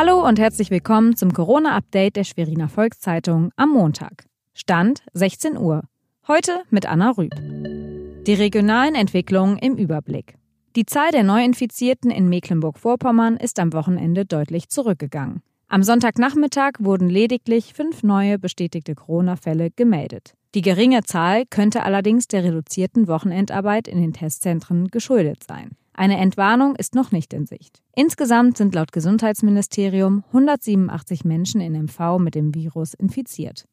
Hallo 0.00 0.24
und 0.24 0.38
herzlich 0.38 0.70
willkommen 0.70 1.16
zum 1.16 1.32
Corona-Update 1.32 2.14
der 2.14 2.22
Schweriner 2.22 2.68
Volkszeitung 2.68 3.50
am 3.56 3.70
Montag. 3.70 4.26
Stand 4.54 5.02
16 5.12 5.58
Uhr. 5.58 5.82
Heute 6.28 6.62
mit 6.70 6.86
Anna 6.86 7.10
Rüb. 7.10 7.32
Die 8.24 8.34
regionalen 8.34 8.94
Entwicklungen 8.94 9.58
im 9.58 9.74
Überblick. 9.74 10.36
Die 10.76 10.86
Zahl 10.86 11.10
der 11.10 11.24
Neuinfizierten 11.24 12.12
in 12.12 12.28
Mecklenburg-Vorpommern 12.28 13.38
ist 13.38 13.58
am 13.58 13.72
Wochenende 13.72 14.24
deutlich 14.24 14.68
zurückgegangen. 14.68 15.42
Am 15.66 15.82
Sonntagnachmittag 15.82 16.74
wurden 16.78 17.10
lediglich 17.10 17.74
fünf 17.74 18.04
neue 18.04 18.38
bestätigte 18.38 18.94
Corona-Fälle 18.94 19.72
gemeldet. 19.72 20.34
Die 20.54 20.62
geringe 20.62 21.02
Zahl 21.02 21.42
könnte 21.44 21.82
allerdings 21.82 22.28
der 22.28 22.44
reduzierten 22.44 23.08
Wochenendarbeit 23.08 23.88
in 23.88 24.00
den 24.00 24.12
Testzentren 24.12 24.92
geschuldet 24.92 25.42
sein. 25.42 25.72
Eine 25.98 26.18
Entwarnung 26.18 26.76
ist 26.76 26.94
noch 26.94 27.10
nicht 27.10 27.32
in 27.32 27.44
Sicht. 27.44 27.82
Insgesamt 27.92 28.56
sind 28.56 28.72
laut 28.72 28.92
Gesundheitsministerium 28.92 30.22
187 30.28 31.24
Menschen 31.24 31.60
in 31.60 31.72
MV 31.72 32.20
mit 32.20 32.36
dem 32.36 32.54
Virus 32.54 32.94
infiziert. 32.94 33.64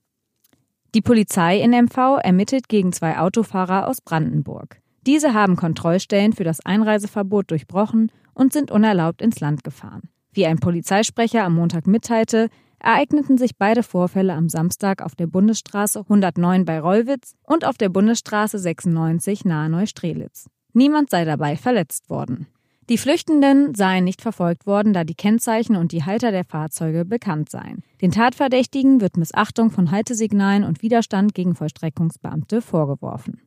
Die 0.96 1.02
Polizei 1.02 1.60
in 1.60 1.70
MV 1.70 2.18
ermittelt 2.24 2.68
gegen 2.68 2.94
zwei 2.94 3.20
Autofahrer 3.20 3.88
aus 3.88 4.02
Brandenburg. 4.02 4.82
Diese 5.06 5.36
haben 5.36 5.56
Kontrollstellen 5.56 6.34
für 6.34 6.44
das 6.44 6.66
Einreiseverbot 6.66 7.52
durchbrochen 7.52 8.12
und 8.34 8.54
sind 8.54 8.72
unerlaubt 8.72 9.22
ins 9.22 9.40
Land 9.40 9.64
gefahren. 9.64 10.10
Wie 10.32 10.48
ein 10.48 10.58
Polizeisprecher 10.58 11.44
am 11.44 11.54
Montag 11.54 11.86
mitteilte, 11.86 12.50
ereigneten 12.80 13.38
sich 13.38 13.56
beide 13.56 13.84
Vorfälle 13.84 14.34
am 14.34 14.50
Samstag 14.50 15.04
auf 15.04 15.14
der 15.14 15.28
Bundesstraße 15.28 16.00
109 16.00 16.66
bei 16.66 16.80
Rollwitz 16.80 17.36
und 17.44 17.66
auf 17.66 17.78
der 17.78 17.90
Bundesstraße 17.90 18.58
96 18.58 19.46
nahe 19.46 19.70
Neustrelitz. 19.70 20.48
Niemand 20.76 21.10
sei 21.10 21.24
dabei 21.24 21.56
verletzt 21.56 22.10
worden. 22.10 22.48
Die 22.90 22.98
Flüchtenden 22.98 23.74
seien 23.74 24.04
nicht 24.04 24.22
verfolgt 24.22 24.68
worden, 24.68 24.92
da 24.92 25.06
die 25.06 25.16
Kennzeichen 25.16 25.78
und 25.78 25.94
die 25.94 26.04
Halter 26.04 26.32
der 26.32 26.44
Fahrzeuge 26.44 27.06
bekannt 27.06 27.50
seien. 27.50 27.82
Den 28.02 28.12
Tatverdächtigen 28.12 29.00
wird 29.00 29.16
Missachtung 29.16 29.72
von 29.72 29.90
Haltesignalen 29.90 30.66
und 30.66 30.82
Widerstand 30.82 31.34
gegen 31.34 31.56
Vollstreckungsbeamte 31.56 32.62
vorgeworfen. 32.62 33.40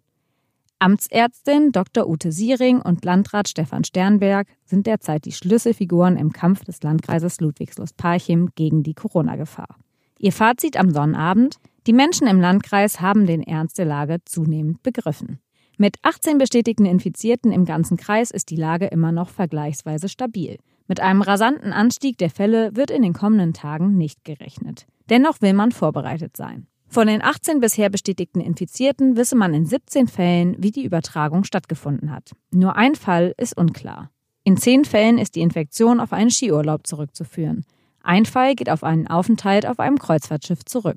Amtsärztin 0.79 1.71
Dr. 1.71 2.09
Ute 2.09 2.33
Siering 2.33 2.81
und 2.81 3.05
Landrat 3.05 3.49
Stefan 3.49 3.85
Sternberg 3.85 4.49
sind 4.65 4.87
derzeit 4.87 5.27
die 5.27 5.33
Schlüsselfiguren 5.33 6.17
im 6.17 6.33
Kampf 6.33 6.65
des 6.65 6.83
Landkreises 6.83 7.41
Ludwigslust-Parchim 7.41 8.53
gegen 8.55 8.83
die 8.83 8.95
Corona-Gefahr. 8.95 9.77
Ihr 10.19 10.33
Fazit 10.33 10.79
am 10.79 10.91
Sonnabend: 10.93 11.57
Die 11.87 11.93
Menschen 11.93 12.27
im 12.27 12.41
Landkreis 12.41 13.03
haben 13.03 13.27
den 13.27 13.43
Ernst 13.43 13.77
der 13.77 13.85
Lage 13.85 14.19
zunehmend 14.25 14.83
begriffen. 14.83 15.41
Mit 15.81 15.97
18 16.03 16.39
bestätigten 16.39 16.87
Infizierten 16.87 17.53
im 17.53 17.65
ganzen 17.65 17.97
Kreis 17.97 18.33
ist 18.33 18.51
die 18.51 18.57
Lage 18.57 18.87
immer 18.87 19.13
noch 19.13 19.29
vergleichsweise 19.29 20.09
stabil. 20.09 20.59
Mit 20.89 20.99
einem 20.99 21.23
rasanten 21.23 21.73
Anstieg 21.73 22.19
der 22.19 22.31
Fälle 22.31 22.75
wird 22.75 22.91
in 22.91 23.03
den 23.03 23.13
kommenden 23.13 23.53
Tagen 23.53 23.97
nicht 23.97 24.25
gerechnet. 24.25 24.87
Dennoch 25.09 25.41
will 25.41 25.53
man 25.53 25.71
vorbereitet 25.71 26.37
sein. 26.37 26.67
Von 26.89 27.07
den 27.07 27.23
18 27.23 27.61
bisher 27.61 27.91
bestätigten 27.91 28.41
Infizierten 28.41 29.17
wisse 29.17 29.37
man 29.37 29.55
in 29.55 29.67
17 29.67 30.09
Fällen, 30.09 30.57
wie 30.59 30.73
die 30.73 30.85
Übertragung 30.85 31.45
stattgefunden 31.45 32.11
hat. 32.11 32.33
Nur 32.51 32.75
ein 32.75 32.97
Fall 32.97 33.35
ist 33.37 33.57
unklar. 33.57 34.11
In 34.43 34.57
10 34.57 34.85
Fällen 34.85 35.19
ist 35.19 35.37
die 35.37 35.43
Infektion 35.43 36.01
auf 36.01 36.13
einen 36.13 36.31
Skiurlaub 36.31 36.89
zurückzuführen. 36.89 37.65
Ein 38.03 38.27
Fall 38.27 38.57
geht 38.57 38.71
auf 38.71 38.83
einen 38.83 39.07
Aufenthalt 39.07 39.65
auf 39.65 39.79
einem 39.79 39.99
Kreuzfahrtschiff 39.99 40.65
zurück. 40.65 40.97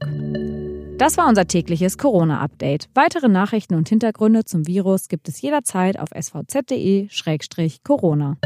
Das 1.01 1.17
war 1.17 1.27
unser 1.27 1.47
tägliches 1.47 1.97
Corona-Update. 1.97 2.87
Weitere 2.93 3.27
Nachrichten 3.27 3.73
und 3.73 3.89
Hintergründe 3.89 4.45
zum 4.45 4.67
Virus 4.67 5.07
gibt 5.07 5.27
es 5.29 5.41
jederzeit 5.41 5.97
auf 5.97 6.09
svz.de-corona. 6.13 8.37